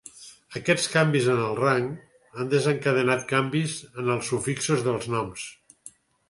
[0.59, 1.89] Aquests canvis en el rang
[2.39, 5.47] han desencadenat canvis en els sufixos dels noms.